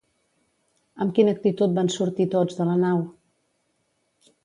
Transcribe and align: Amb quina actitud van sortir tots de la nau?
Amb 1.05 1.13
quina 1.19 1.35
actitud 1.37 1.77
van 1.81 1.93
sortir 1.99 2.29
tots 2.35 2.61
de 2.63 2.71
la 2.73 2.81
nau? 2.89 3.07